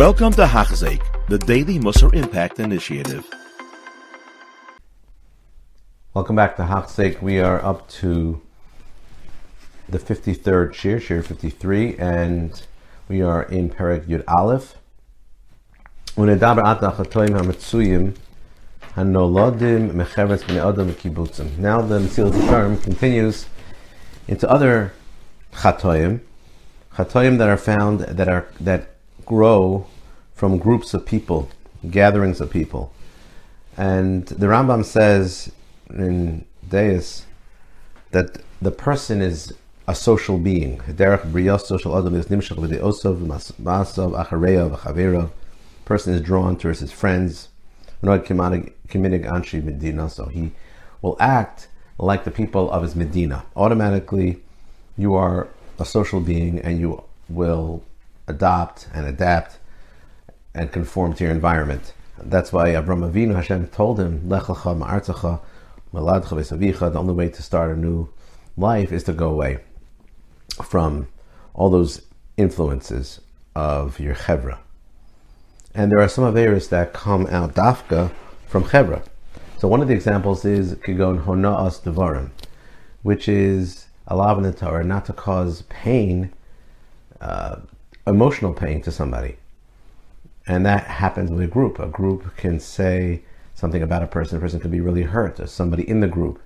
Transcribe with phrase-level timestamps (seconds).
[0.00, 3.28] Welcome to Hachzik, the Daily Musar Impact Initiative.
[6.14, 7.20] Welcome back to Hachzik.
[7.20, 8.40] We are up to
[9.90, 12.62] the 53rd Shir, Shir 53, and
[13.08, 14.76] we are in Perek Yud Aleph.
[16.16, 16.40] Now the
[21.98, 23.46] Mesilas Yesharim continues
[24.26, 24.94] into other
[25.52, 26.20] chatoim,
[26.94, 28.89] chatoim that are found that are that
[29.30, 29.86] grow
[30.34, 31.48] from groups of people,
[31.88, 32.92] gatherings of people,
[33.76, 35.52] and the Rambam says
[35.88, 37.26] in Deis
[38.10, 39.54] that the person is
[39.86, 40.80] a social being.
[41.58, 42.26] Social is.
[45.84, 47.48] Person is drawn towards his friends.
[48.02, 48.10] So
[50.24, 50.50] he
[51.02, 51.68] will act
[51.98, 53.44] like the people of his Medina.
[53.54, 54.42] Automatically,
[54.98, 55.46] you are
[55.78, 57.84] a social being and you will
[58.30, 59.58] adopt and adapt
[60.54, 61.92] and conform to your environment.
[62.18, 65.40] That's why Avram Avinu Hashem told him, Lechacha ma'artzacha
[65.94, 68.08] maladcha v'savicha, the only way to start a new
[68.56, 69.58] life is to go away
[70.62, 71.08] from
[71.54, 72.02] all those
[72.36, 73.20] influences
[73.54, 74.58] of your chevra.
[75.74, 78.10] And there are some Averis that come out dafka
[78.46, 79.02] from chevra.
[79.58, 82.30] So one of the examples is kigon hona'as devarim,
[83.02, 86.32] which is allowed in the Torah not to cause pain,
[87.20, 87.56] uh,
[88.10, 89.36] emotional pain to somebody.
[90.46, 91.78] And that happens with a group.
[91.78, 93.22] A group can say
[93.54, 96.42] something about a person, a person could be really hurt, or somebody in the group.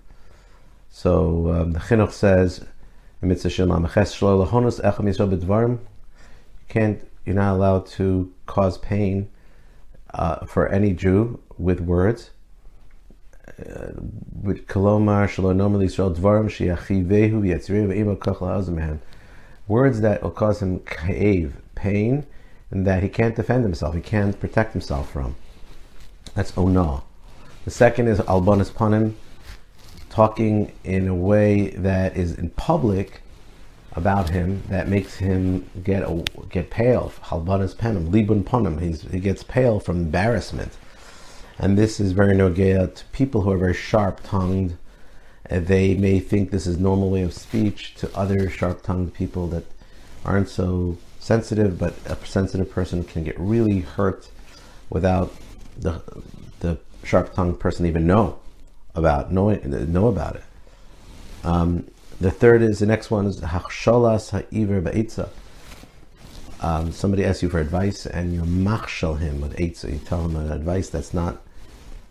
[0.91, 2.67] So um, the Chinuch says, you
[6.69, 9.31] can't, you're not allowed to cause pain
[10.13, 12.31] uh, for any Jew with words.
[13.59, 13.93] Uh,
[14.43, 15.89] with kolomar normally
[19.67, 22.27] words that will cause him cave pain
[22.71, 25.37] and that he can't defend himself, he can't protect himself from.
[26.35, 27.03] That's ona.
[27.65, 29.15] The second is albanis panim,
[30.11, 33.23] talking in a way that is in public
[33.93, 36.05] about him that makes him get
[36.51, 37.13] get pale.
[37.23, 39.11] Halbanis panim, libun panim.
[39.11, 40.77] he gets pale from embarrassment,
[41.59, 44.77] and this is very nogea to people who are very sharp-tongued.
[45.51, 49.65] They may think this is normal way of speech to other sharp-tongued people that
[50.25, 54.31] aren't so sensitive, but a sensitive person can get really hurt
[54.91, 55.35] without
[55.77, 56.03] the
[56.61, 58.39] the sharp-tongued person even know
[58.95, 59.61] about knowing
[59.93, 60.45] know about it.
[61.43, 61.91] Um,
[62.21, 65.29] the third is the next one is hachshalas ha'iver ba'itza.
[66.61, 69.93] Um, somebody asks you for advice and you machshal him with eitzah.
[69.93, 71.43] You tell him an advice that's not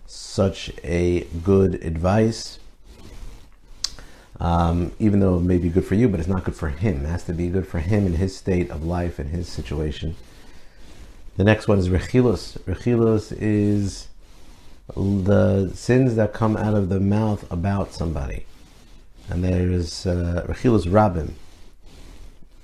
[0.05, 2.59] such a good advice
[4.43, 7.05] um, even though it may be good for you, but it's not good for him.
[7.05, 10.17] It has to be good for him in his state of life and his situation.
[11.37, 12.59] The next one is rechilus.
[12.59, 14.09] Rechilus is
[14.97, 18.45] the sins that come out of the mouth about somebody.
[19.29, 21.31] And there is uh, rechilus rabim.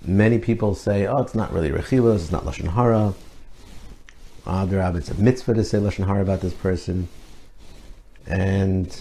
[0.06, 3.14] Many people say, oh, it's not really rechilus, it's not lashon hara.
[4.46, 7.08] Adrab, it's a mitzvah to say lashon hara about this person.
[8.28, 9.00] And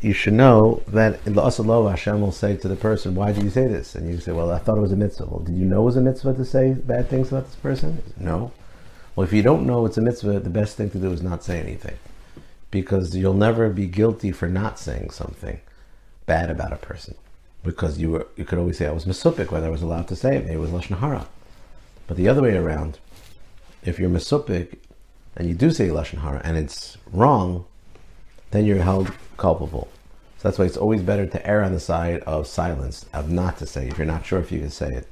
[0.00, 3.42] you should know that in the Asalov, Hashem will say to the person, Why did
[3.42, 3.94] you say this?
[3.94, 5.26] And you say, Well, I thought it was a mitzvah.
[5.26, 8.02] Well, did you know it was a mitzvah to say bad things about this person?
[8.16, 8.52] No.
[9.16, 11.42] Well, if you don't know it's a mitzvah, the best thing to do is not
[11.42, 11.96] say anything.
[12.70, 15.60] Because you'll never be guilty for not saying something
[16.26, 17.16] bad about a person.
[17.64, 20.16] Because you were, you could always say, I was misupik, whether I was allowed to
[20.16, 20.44] say it.
[20.44, 21.26] Maybe it was Lashon Hara.
[22.06, 22.98] But the other way around,
[23.82, 24.78] if you're misupik
[25.34, 27.64] and you do say Lashon Hara and it's wrong,
[28.50, 29.88] then you're held culpable.
[30.38, 33.58] So that's why it's always better to err on the side of silence, of not
[33.58, 35.08] to say, if you're not sure if you can say it.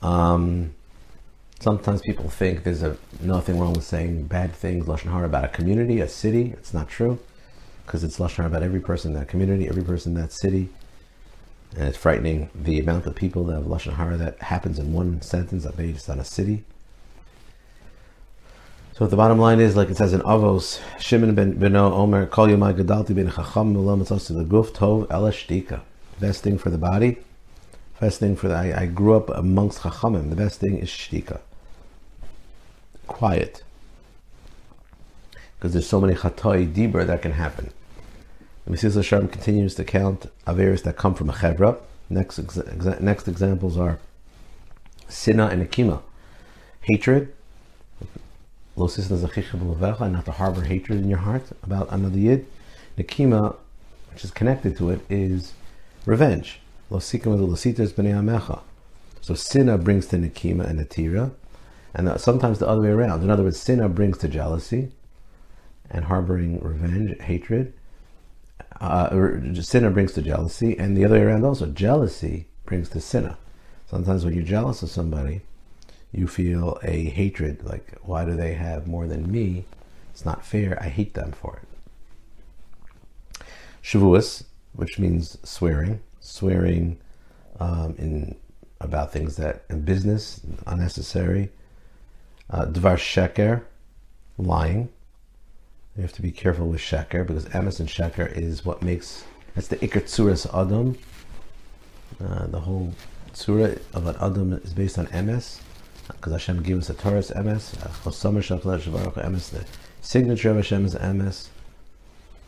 [0.00, 0.74] Um,
[1.58, 5.48] sometimes people think there's a, nothing wrong with saying bad things, Lashon Hara, about a
[5.48, 6.52] community, a city.
[6.52, 7.18] It's not true,
[7.84, 10.68] because it's Lashon Hara about every person in that community, every person in that city.
[11.76, 15.20] And it's frightening the amount of people that have Lashon Hara that happens in one
[15.20, 16.64] sentence, based on a city.
[18.98, 22.48] So the bottom line is, like it says in Avos, Shimon ben Beno Omer, Kol
[22.48, 25.82] Yomai Gadalti ben Chacham Milam the Guf Tov Elashtika.
[26.18, 27.18] Best thing for the body,
[28.00, 30.30] best thing for the, I, I grew up amongst Chachamim.
[30.30, 31.38] The best thing is Shtika.
[33.06, 33.62] Quiet.
[35.56, 37.70] Because there's so many Chatoi Dibra that can happen.
[38.64, 41.78] The Mesilas Yesharim continues to count Averis that come from a Chevra.
[42.10, 44.00] Next, exa- next examples are
[45.08, 46.02] Sina and Akima.
[46.80, 47.32] Hatred,
[48.78, 52.46] not to harbor hatred in your heart about another yid.
[52.96, 53.56] Nikima,
[54.12, 55.52] which is connected to it, is
[56.06, 56.60] revenge.
[56.90, 56.98] So
[59.34, 61.32] sinna brings to nikima and natira,
[61.94, 63.22] and sometimes the other way around.
[63.22, 64.92] In other words, sinna brings to jealousy
[65.90, 67.74] and harboring revenge, hatred.
[68.80, 69.10] Uh,
[69.60, 71.66] sinna brings to jealousy, and the other way around also.
[71.66, 73.36] Jealousy brings to sinna.
[73.86, 75.42] Sometimes when you're jealous of somebody,
[76.12, 79.64] you feel a hatred, like, why do they have more than me?
[80.10, 80.78] It's not fair.
[80.82, 83.42] I hate them for it.
[83.82, 86.98] Shavuos, which means swearing, swearing
[87.60, 88.36] um, in
[88.80, 91.50] about things that in business unnecessary.
[92.50, 93.62] Uh, Dvar sheker,
[94.38, 94.88] lying.
[95.96, 99.24] You have to be careful with sheker because emes and sheker is what makes
[99.54, 100.96] that's the tzuras adam.
[102.20, 102.92] Uh, the whole
[103.32, 105.60] tzura of an adam is based on emes
[106.08, 107.76] because Hashem gives us a Torah emes.
[108.02, 108.80] Chosamer shakla
[109.24, 109.50] emes.
[109.50, 109.64] The
[110.00, 111.48] signature of Hashem is emes.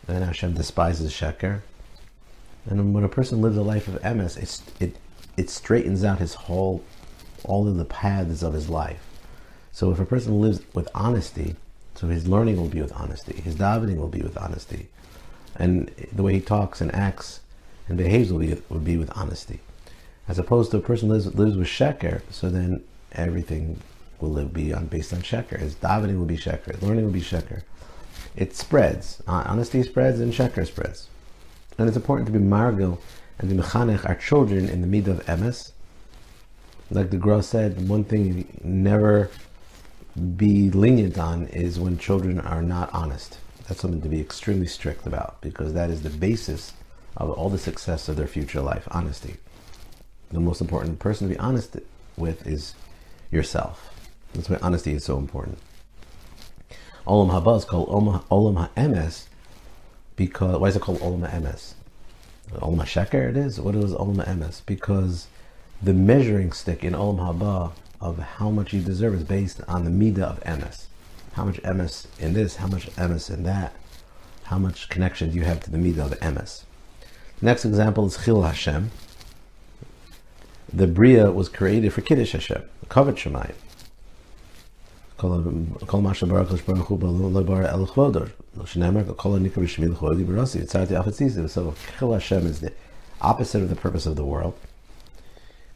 [0.08, 1.60] And Hashem despises sheker.
[2.66, 4.36] And when a person lives a life of emes,
[4.80, 4.96] it
[5.36, 6.84] it straightens out his whole,
[7.44, 9.02] all of the paths of his life.
[9.72, 11.56] So if a person lives with honesty,
[11.94, 14.88] so his learning will be with honesty, his davening will be with honesty,
[15.56, 17.40] and the way he talks and acts
[17.88, 19.60] and behaves will be, will be with honesty.
[20.28, 23.80] As opposed to a person lives lives with sheker, so then everything
[24.20, 25.58] will be on based on sheker.
[25.58, 27.62] His davening will be sheker, learning will be sheker.
[28.36, 29.22] It spreads.
[29.26, 31.08] Honesty spreads and sheker spreads.
[31.78, 32.98] And it's important to be margil
[33.38, 35.72] and to mechanech our children in the mid of emes.
[36.90, 39.30] Like the Gra said, one thing you never
[40.36, 43.38] be lenient on is when children are not honest.
[43.66, 46.72] That's something to be extremely strict about because that is the basis
[47.16, 48.86] of all the success of their future life.
[48.90, 49.36] Honesty.
[50.30, 51.76] The most important person to be honest
[52.16, 52.74] with is
[53.30, 53.94] yourself.
[54.34, 55.58] That's why honesty is so important.
[57.06, 59.26] Olam Haba is called Olam HaEmes
[60.16, 61.74] because, why is it called Olam HaEmes?
[62.52, 63.60] Olam HaSheker it is?
[63.60, 64.62] What is Olam HaEmes?
[64.66, 65.26] Because
[65.82, 69.90] the measuring stick in Olam Haba of how much you deserve is based on the
[69.90, 70.86] Midah of Emes.
[71.32, 73.74] How much Emes in this, how much Emes in that,
[74.44, 76.64] how much connection do you have to the Midah of Emes.
[77.42, 78.90] Next example is Chil Hashem.
[80.72, 83.54] The Bria was created for Kiddush Hashem, covered Shemayim.
[85.16, 88.32] Kol Masha Baruch Kosh Baruch Hu Balu Lo El Chvodor.
[88.58, 90.56] Shenemar Kol Nikar Shemil Chodi Barasi.
[90.56, 91.48] It's the opposite.
[91.48, 92.72] So Chil Hashem is the
[93.20, 94.54] opposite of the purpose of the world.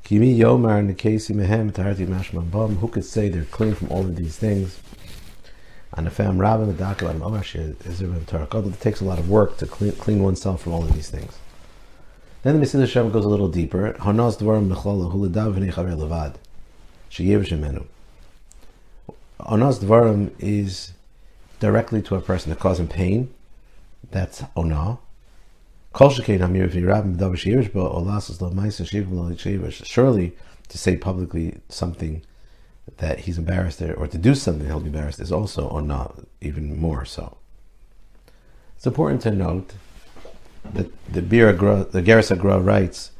[0.02, 2.76] Kimi Yomar Nikesi Mehem Tarati Mashman Bam.
[2.76, 4.80] Who could say they're clean from all of these things?
[5.96, 10.62] Anafam Rabin Medakal Am Omar It takes a lot of work to clean, clean oneself
[10.62, 11.38] from all of these things.
[12.42, 13.92] Then the Mesidah Hashem goes a little deeper.
[14.00, 16.34] Hanas Dvarim Mechlal Huladav V'nei Levad
[19.38, 20.92] Hanas Dvarim is
[21.60, 23.32] directly to a person that causes pain.
[24.10, 24.98] That's Onah.
[29.84, 30.32] Surely,
[30.68, 32.22] to say publicly something
[32.96, 37.04] that he's embarrassed or to do something he'll be embarrassed is also, not, even more
[37.04, 37.36] so.
[38.76, 39.74] It's important to note
[40.72, 43.12] that the Bira the Gerasa writes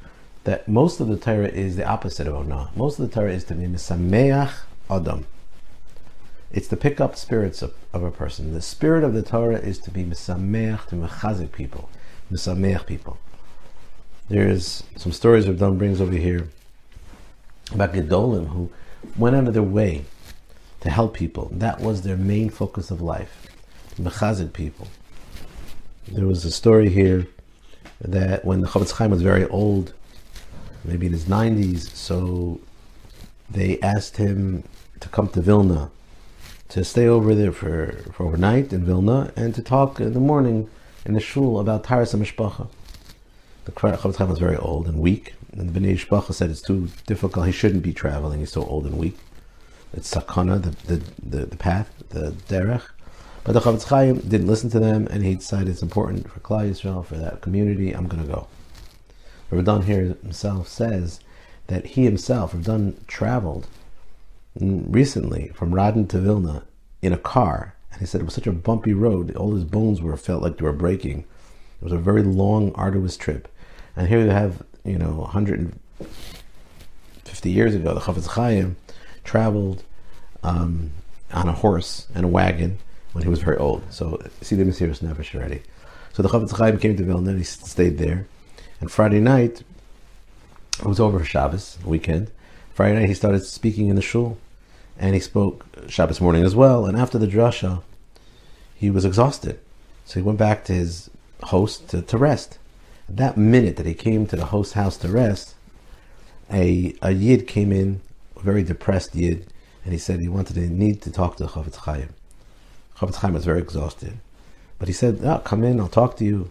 [0.45, 2.75] that most of the Torah is the opposite of Onah.
[2.77, 4.53] Most of the Torah is to be Misameach
[4.91, 5.27] Adam.
[6.53, 8.53] It's to pick up spirits of, of a person.
[8.53, 11.89] The spirit of the Torah is to be Misameach, to mechazik people.
[12.31, 13.19] Misameach people.
[14.29, 16.49] There's some stories Rav Dan brings over here
[17.73, 18.71] about Gedolim who
[19.17, 20.05] went out of their way
[20.81, 21.49] to help people.
[21.53, 23.47] That was their main focus of life.
[23.99, 24.89] Mechazid people.
[26.07, 27.27] There was a story here
[28.01, 29.95] that when the Chofetz Chaim was very old,
[30.85, 32.61] maybe in his 90s, so
[33.51, 34.65] they asked him
[35.01, 35.91] to come to Vilna,
[36.69, 40.69] to stay over there for, for overnight in Vilna, and to talk in the morning
[41.05, 42.69] in the shul about Taras Mishpacha.
[43.65, 46.89] The Chofetz Chaim was very old and weak, and the Bnei Mishpacha said it's too
[47.07, 47.47] difficult.
[47.47, 48.41] He shouldn't be traveling.
[48.41, 49.17] He's so old and weak.
[49.93, 52.83] It's sakana, the, the, the, the path, the derech.
[53.45, 56.69] But the Chofetz Chaim didn't listen to them, and he decided it's important for Klal
[56.69, 57.93] Yisrael, for that community.
[57.93, 58.49] I'm going to go.
[59.55, 61.21] Rav Dan here himself says
[61.67, 63.67] that he himself, Rav Dan, traveled
[64.59, 66.65] recently from Radin to Vilna
[67.03, 70.03] in a car and he said it was such a bumpy road, all his bones
[70.03, 71.21] were felt like they were breaking.
[71.81, 73.47] It was a very long, arduous trip.
[73.97, 78.75] And here you have, you know, 150 years ago, the Chofetz Chaim
[79.23, 79.85] traveled
[80.43, 80.91] um,
[81.33, 82.79] on a horse and a wagon
[83.13, 83.85] when he was very old.
[83.91, 85.63] So see the Mesiris Nefesh already.
[86.15, 88.27] So the Chofetz Chaim came to Vilna and he stayed there.
[88.85, 89.63] And Friday night,
[90.79, 92.31] it was over Shabbos, weekend.
[92.75, 94.37] Friday night he started speaking in the shul
[94.99, 96.85] and he spoke Shabbos morning as well.
[96.85, 97.83] And after the drasha,
[98.75, 99.59] he was exhausted,
[100.05, 101.09] so he went back to his
[101.45, 102.59] host to, to rest.
[103.09, 105.55] That minute that he came to the host's house to rest,
[106.53, 108.03] a, a Yid came in,
[108.37, 109.47] a very depressed Yid,
[109.83, 112.11] and he said he wanted to need to talk to the Chofetz Chaim.
[112.99, 114.19] Chofetz Chaim was very exhausted.
[114.79, 116.51] But he said, oh, come in, I'll talk to you.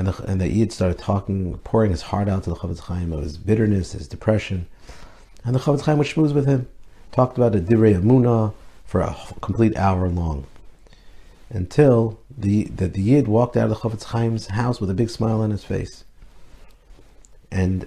[0.00, 3.12] And the, and the Yid started talking, pouring his heart out to the Chofetz Chaim
[3.12, 4.66] of his bitterness, his depression.
[5.44, 6.68] And the Chofetz Chaim would schmooze with him,
[7.12, 8.54] talked about a Divrei Amunah
[8.86, 10.46] for a complete hour long.
[11.50, 15.10] Until the, the, the Yid walked out of the Chofetz Chaim's house with a big
[15.10, 16.04] smile on his face.
[17.52, 17.86] And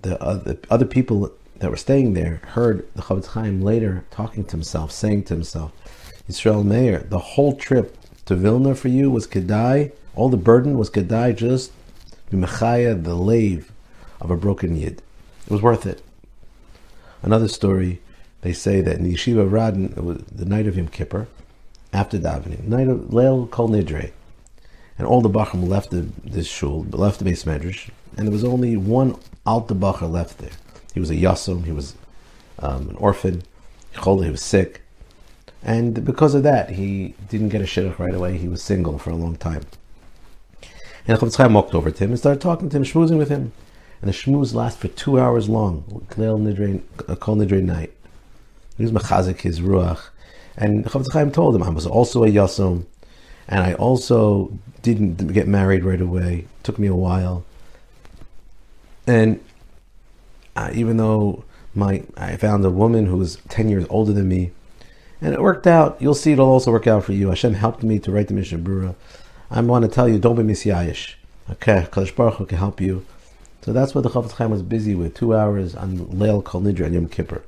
[0.00, 4.42] the, uh, the other people that were staying there heard the Chofetz Chaim later talking
[4.46, 5.70] to himself, saying to himself,
[6.26, 10.90] Israel Meir, the whole trip to Vilna for you was Kedai, all the burden was
[10.90, 11.72] Kedai just
[12.30, 13.70] Mechaya, the lave
[14.20, 15.02] of a broken Yid.
[15.46, 16.02] It was worth it.
[17.22, 18.00] Another story,
[18.40, 21.28] they say that in the Yeshiva Radin, it was the night of Yom Kippur,
[21.92, 24.12] after davening, night of Leil Kol Nidre,
[24.98, 28.44] and all the Bachram left the, this shul, left the base medrash, and there was
[28.44, 30.50] only one Alta Bacher left there.
[30.94, 31.94] He was a Yasum, he was
[32.58, 33.42] um, an orphan,
[33.92, 34.82] he was sick,
[35.62, 38.36] and because of that, he didn't get a shidduch right away.
[38.36, 39.62] He was single for a long time.
[41.06, 43.52] And Chofetz Chaim walked over to him and started talking to him, schmoozing with him.
[44.00, 47.92] And the schmooze lasted for two hours long, Kol Nidre night.
[48.76, 50.08] He was mechazik his ruach.
[50.56, 52.86] And Chofetz Chaim told him, I was also a yasum,
[53.48, 56.46] and I also didn't get married right away.
[56.58, 57.44] It took me a while.
[59.06, 59.40] And
[60.54, 61.44] uh, even though
[61.74, 64.50] my I found a woman who was 10 years older than me,
[65.20, 65.96] and it worked out.
[66.00, 67.28] You'll see it'll also work out for you.
[67.28, 68.94] Hashem helped me to write the Mishnah Brura.
[69.54, 71.16] I want to tell you, don't be misyayish.
[71.50, 73.04] Okay, Kadosh Baruch Hu can help you.
[73.60, 76.86] So that's what the Chofetz Chaim was busy with, two hours on Leil Kol Nidra
[76.86, 77.42] and Yom Kippur.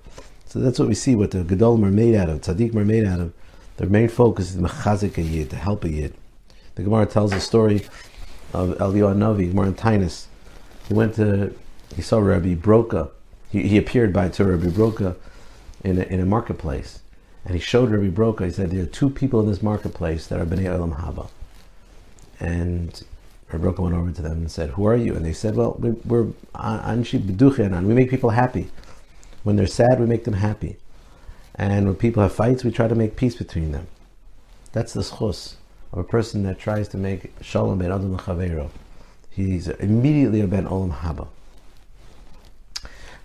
[0.45, 3.07] So that's what we see, what the Gedolim are made out of, Tzaddik are made
[3.07, 3.33] out of.
[3.79, 6.13] Their main focus is mechazik a yid, to help a yid.
[6.75, 7.87] The Gemara tells the story
[8.53, 10.27] of Eliyahu Navi, Gemara in Tainus.
[10.87, 11.57] He went to,
[11.97, 13.13] he saw Rabbi Broka.
[13.51, 15.17] He, he appeared by to Rabbi Broka
[15.83, 17.01] in a, in a marketplace.
[17.47, 20.39] And he showed Rabbi Broka, he said, there are two people in this marketplace that
[20.39, 21.31] are Bnei Olam Haba.
[22.41, 23.03] And
[23.53, 25.15] Rabbi went over to them and said, who are you?
[25.15, 26.25] And they said, well, we're
[26.55, 28.71] Anshi B'duchenan, we make people happy.
[29.43, 30.77] When they're sad, we make them happy.
[31.55, 33.87] And when people have fights, we try to make peace between them.
[34.73, 35.55] That's the schus
[35.93, 38.71] of a person that tries to make shalom ben adam l'chavero.
[39.31, 41.29] He's immediately a ben olam haba.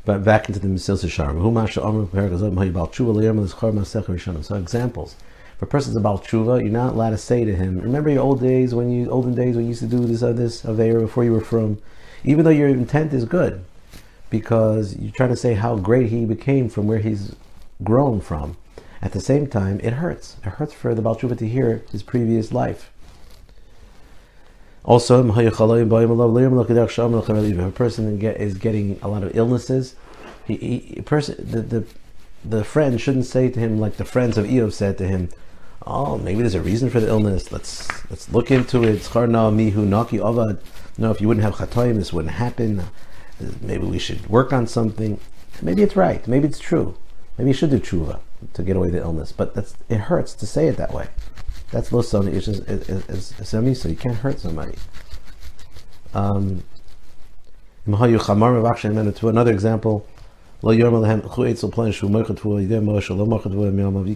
[0.06, 1.40] But back into the Mesilas Yesharim.
[4.44, 5.16] So examples.
[5.60, 8.40] If a person's about tshuva, you're not allowed to say to him, "Remember your old
[8.40, 11.26] days when you olden days when you used to do this or this avera before
[11.26, 11.80] you were from,"
[12.24, 13.60] even though your intent is good,
[14.30, 17.36] because you're trying to say how great he became from where he's
[17.84, 18.56] grown from.
[19.02, 20.38] At the same time, it hurts.
[20.46, 22.90] It hurts for the Baal Tshuva to hear his previous life.
[24.86, 25.60] Also, if
[27.60, 29.96] a person is getting a lot of illnesses,
[30.48, 31.84] he, he person the, the
[32.46, 35.28] the friend shouldn't say to him like the friends of Iyov said to him,
[35.86, 37.52] "Oh, maybe there's a reason for the illness.
[37.52, 40.60] Let's let's look into it." mihu naki avad.
[40.98, 42.84] No, if you wouldn't have chatoim, this wouldn't happen.
[43.62, 45.20] Maybe we should work on something.
[45.62, 46.28] Maybe it's right.
[46.28, 46.96] Maybe it's true.
[47.38, 48.20] Maybe you should do tshuva
[48.54, 49.32] to get away the illness.
[49.32, 51.08] But that's it hurts to say it that way.
[51.72, 52.34] That's lo soni.
[52.34, 54.76] It's just it's so you can't hurt somebody.
[56.14, 56.64] Um,
[59.30, 60.06] another example.
[60.62, 60.96] You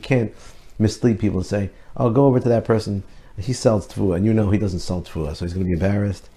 [0.02, 0.34] can't
[0.80, 3.04] mislead people and say, "Oh, go over to that person.
[3.38, 5.74] He sells tefua, and you know he doesn't sell tefua, so he's going to be
[5.74, 6.30] embarrassed."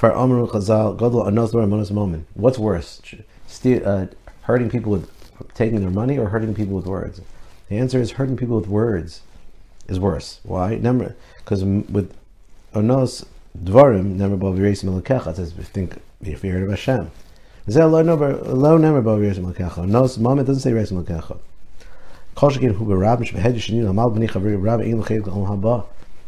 [0.00, 0.14] What's
[2.58, 3.02] worse,
[3.64, 4.06] uh,
[4.42, 5.10] hurting people with
[5.54, 7.20] taking their money or hurting people with words?
[7.68, 9.22] The answer is hurting people with words
[9.88, 10.38] is worse.
[10.44, 10.76] Why?
[10.76, 12.14] Because with
[12.74, 13.24] onos
[13.60, 15.32] dvarim never above yirasim elakecha.
[15.32, 17.10] It says think be feared of Hashem.
[17.66, 18.98] Onos
[20.18, 21.38] mom it doesn't say yirasim elakecha.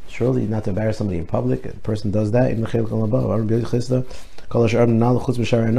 [0.09, 1.65] Surely not to embarrass somebody in public.
[1.67, 2.51] A person does that.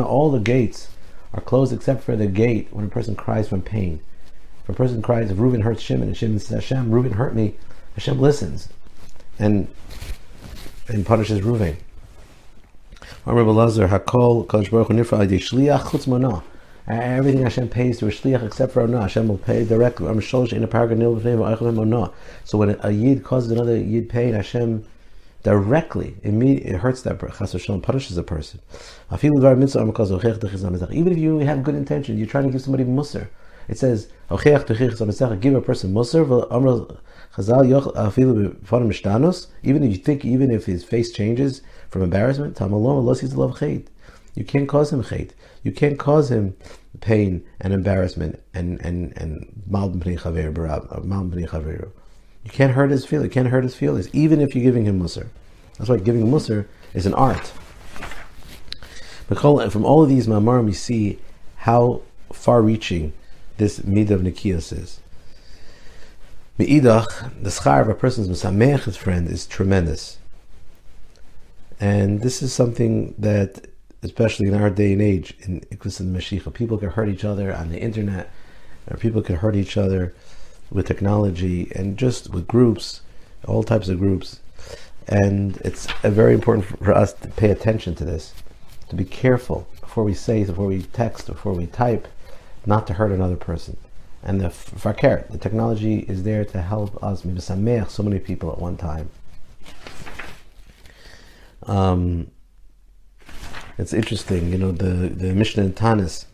[0.06, 0.88] All the gates
[1.34, 4.00] are closed except for the gate when a person cries from pain.
[4.64, 7.56] If a person cries, if Reuben hurts Shimon and Shimon says, Hashem, Reuben hurt me,
[7.96, 8.70] Hashem listens
[9.38, 9.68] and
[10.88, 11.76] and punishes Ruvain.
[16.88, 19.02] Everything Hashem pays to a shliach except for Onah.
[19.02, 20.08] Hashem will pay directly.
[22.44, 24.84] So when a yid causes another yid pain, Hashem
[25.44, 28.60] directly, it hurts that person, punishes a person.
[29.22, 29.44] Even
[31.12, 33.28] if you have good intention, you're trying to give somebody musr.
[33.68, 36.98] It says, give a person musr,
[39.64, 43.60] even if you think, even if his face changes from embarrassment, love.
[44.36, 45.34] You can't cause him hate.
[45.64, 46.56] You can't cause him
[47.00, 51.02] pain and embarrassment and and and mal uh,
[52.44, 53.26] You can't hurt his feelings.
[53.26, 55.28] You can't hurt his feelings, even if you're giving him musr.
[55.78, 57.52] That's why giving musr is an art.
[59.28, 61.20] But from all of these mamarim, we see
[61.56, 62.02] how
[62.34, 63.14] far-reaching
[63.58, 65.00] this midah of nikias is.
[66.58, 70.18] Me'idach, the schar of a person's misamech friend is tremendous.
[71.80, 73.68] And this is something that,
[74.03, 77.53] especially in our day and age, in Ikus and Mashiach, people can hurt each other
[77.53, 78.31] on the internet,
[78.89, 80.13] or people can hurt each other
[80.72, 83.01] with technology and just with groups,
[83.48, 84.39] all types of groups.
[85.08, 88.34] And it's very important for us to pay attention to this,
[88.89, 92.08] to be careful before we say, before we text, before we type,
[92.65, 93.77] not to hurt another person.
[94.24, 98.77] And the fakir, the technology is there to help us, so many people at one
[98.77, 99.10] time.
[101.63, 102.27] Um,
[103.78, 106.25] it's interesting, you know, the, the Mishnah in Tanis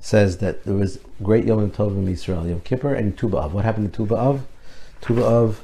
[0.00, 3.52] says that there was great Yom Tov in Israel, Yom Kippur and Tu B'Av.
[3.52, 4.40] What happened to Tu B'Av?
[5.00, 5.56] Tu B'Av,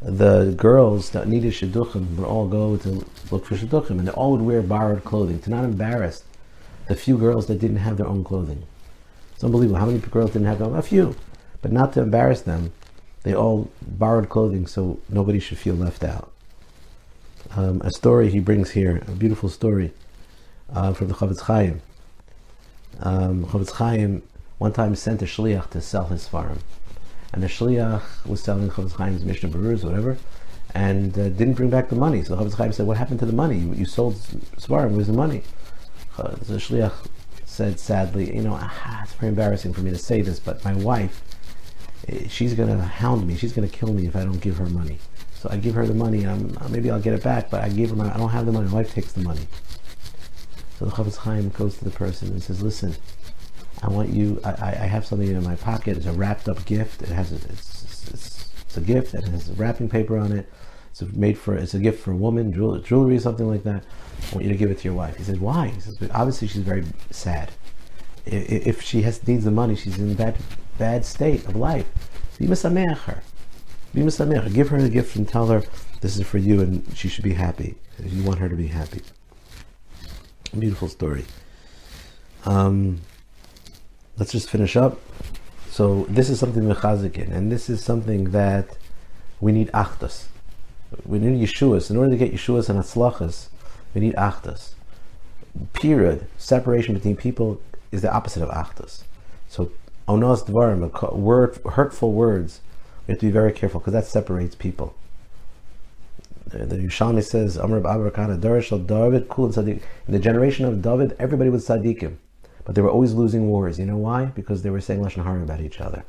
[0.00, 4.32] the girls that needed shidduchim would all go to look for shidduchim, and they all
[4.32, 6.24] would wear borrowed clothing to not embarrass
[6.88, 8.64] the few girls that didn't have their own clothing.
[9.34, 10.76] It's unbelievable how many girls didn't have their own.
[10.76, 11.16] A few,
[11.60, 12.72] but not to embarrass them.
[13.22, 16.32] They all borrowed clothing so nobody should feel left out.
[17.56, 19.92] Um, a story he brings here, a beautiful story
[20.74, 21.80] uh, from the Chofetz Chaim.
[23.00, 24.22] Um, Chofetz Chaim
[24.58, 26.60] one time sent a shliach to sell his farm,
[27.32, 30.16] and the shliach was selling Chofetz Chaim's Mishnah Berurahs, whatever,
[30.74, 32.22] and uh, didn't bring back the money.
[32.22, 33.58] So Chofetz Chaim said, "What happened to the money?
[33.58, 34.14] You, you sold
[34.56, 34.92] Svarim.
[34.92, 35.42] Where's the money?"
[36.18, 36.92] Uh, the shliach
[37.44, 40.74] said sadly, "You know, ah, it's very embarrassing for me to say this, but my
[40.74, 41.22] wife,
[42.08, 43.36] eh, she's going to hound me.
[43.36, 44.98] She's going to kill me if I don't give her money."
[45.34, 46.24] So I give her the money.
[46.24, 48.00] I'm, maybe I'll get it back, but I give her.
[48.04, 48.68] I don't have the money.
[48.68, 49.48] My wife takes the money.
[50.82, 52.96] So the Chofetz Chaim goes to the person and says, "Listen,
[53.82, 54.40] I want you.
[54.44, 55.96] I, I have something in my pocket.
[55.96, 57.02] It's a wrapped up gift.
[57.02, 60.50] It has a, it's, it's, it's, a gift and it has wrapping paper on it.
[60.90, 61.54] It's made for.
[61.54, 63.84] It's a gift for a woman, jewelry, something like that.
[63.84, 66.48] I want you to give it to your wife." He says, "Why?" He says, "Obviously,
[66.48, 67.52] she's very sad.
[68.26, 70.36] If she has needs the money, she's in a bad
[70.78, 71.86] bad state of life.
[72.40, 73.22] You must her."
[73.94, 74.52] Be misamech.
[74.52, 75.62] Give her the gift and tell her
[76.00, 77.76] this is for you, and she should be happy.
[78.04, 79.02] You want her to be happy.
[80.58, 81.24] Beautiful story.
[82.44, 83.00] Um,
[84.18, 85.00] let's just finish up.
[85.70, 88.76] So this is something mechazikin, and this is something that
[89.40, 90.26] we need achtas.
[91.06, 91.90] We need yeshuas.
[91.90, 93.48] In order to get yeshuas and atzlachas,
[93.94, 94.74] we need achtas.
[95.72, 96.26] Period.
[96.36, 97.60] Separation between people
[97.90, 99.04] is the opposite of achtas.
[99.48, 99.72] So
[100.06, 102.60] onos dvarim, word, hurtful words
[103.06, 104.94] we have to be very careful because that separates people.
[106.52, 109.80] The Yerushalmi says, Amr Abrakana, Darish David, Kul Sadiq.
[110.06, 112.16] In the generation of David, everybody was Sadiqim.
[112.64, 113.78] But they were always losing wars.
[113.78, 114.26] You know why?
[114.26, 116.04] Because they were saying Lashon Hara about each other.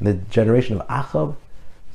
[0.00, 1.36] In the generation of Achab,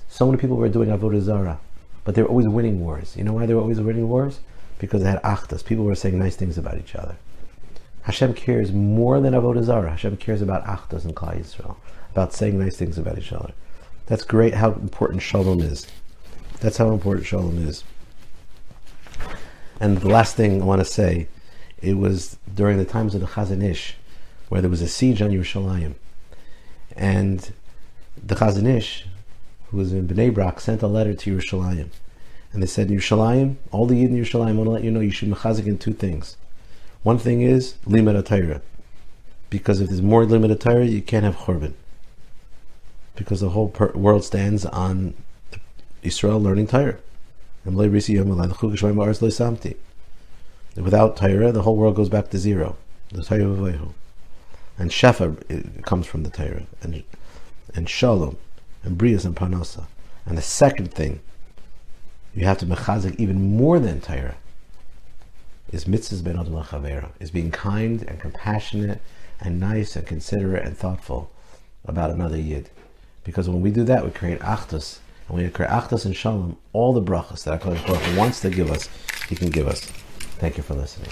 [0.08, 1.60] so many people were doing Avodah Zarah.
[2.06, 3.18] But they were always winning wars.
[3.18, 4.40] You know why they were always winning wars?
[4.80, 5.66] Because they had Achtas.
[5.66, 7.18] People were saying nice things about each other.
[8.04, 9.92] Hashem cares more than Avodah Zarah.
[9.92, 11.76] Hashem cares about Achtas and Klal Yisrael.
[12.12, 13.52] About saying nice things about each other.
[14.06, 15.86] That's great how important shalom is.
[16.60, 17.84] That's how important shalom is.
[19.80, 21.28] And the last thing I want to say,
[21.82, 23.96] it was during the times of the Chazon Ish,
[24.50, 25.96] where there was a siege on Yerushalayim.
[26.96, 27.54] And
[28.22, 29.06] the Chazon Ish,
[29.70, 31.90] who was in Bnei Brak, sent a letter to Yerushalayim.
[32.52, 35.00] And they said, Yerushalayim, all the Yid in Yerushalayim, I want to let you know
[35.00, 36.38] you should mechazik in two things.
[37.04, 38.62] One thing is, limit Torah.
[39.50, 41.74] Because if there's more limited Torah, you can't have churban
[43.18, 45.14] because the whole per- world stands on
[46.04, 46.98] Israel learning Torah.
[50.76, 52.78] Without Torah, the whole world goes back to zero.
[53.10, 53.94] The Torah of
[54.78, 56.66] And Shefa comes from the Torah.
[56.82, 57.04] And,
[57.74, 58.38] and Shalom,
[58.84, 59.86] and Brias and Parnasa.
[60.26, 61.20] And the second thing,
[62.36, 64.36] you have to mechazik even more than Torah,
[65.72, 69.02] is mitzvahs ben adam chavera, is being kind and compassionate
[69.40, 71.32] and nice and considerate and thoughtful
[71.86, 72.70] about another yid.
[73.24, 75.00] Because when we do that, we create achtas.
[75.28, 78.72] And we create achtas and shalom, all the brachas that HaKadosh Baruch wants to give
[78.72, 78.90] us,
[79.28, 79.82] He can give us.
[80.40, 81.10] Thank you for listening.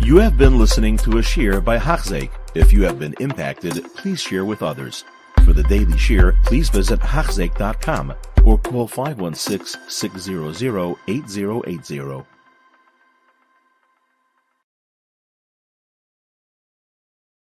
[0.00, 2.30] You have been listening to a shear by Hachzik.
[2.54, 5.04] If you have been impacted, please share with others.
[5.44, 8.14] For the daily shear, please visit Hachzik.com
[8.44, 12.31] or call 516 600 8080.